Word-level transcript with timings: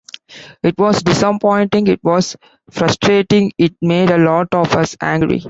It 0.63 0.79
was 0.79 1.03
disappointing, 1.03 1.85
it 1.85 2.03
was 2.03 2.35
frustrating, 2.71 3.51
it 3.59 3.75
made 3.83 4.09
a 4.09 4.17
lot 4.17 4.47
of 4.55 4.73
us 4.73 4.97
angry. 4.99 5.39